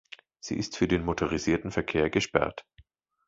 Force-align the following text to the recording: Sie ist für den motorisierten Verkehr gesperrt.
Sie 0.39 0.57
ist 0.57 0.77
für 0.77 0.87
den 0.87 1.05
motorisierten 1.05 1.69
Verkehr 1.69 2.09
gesperrt. 2.09 2.65